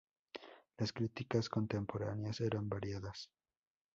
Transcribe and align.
Las 0.79 0.93
críticas 0.93 1.47
contemporáneas 1.47 2.41
eran 2.41 2.67
variadas. 2.67 3.29